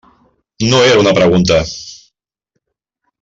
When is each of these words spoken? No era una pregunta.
No 0.69 0.79
era 0.83 0.99
una 0.99 1.13
pregunta. 1.13 1.59